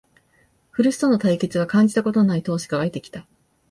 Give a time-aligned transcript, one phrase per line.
[0.71, 3.27] 古巣との対決は感じたことのない闘志がわいてきた